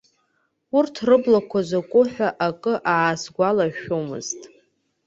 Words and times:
Урҭ 0.77 0.95
рыблақәа 1.07 1.59
закәу 1.67 2.03
ҳәа 2.11 2.29
акы 2.47 2.73
аасгәалашәомызт. 2.93 4.41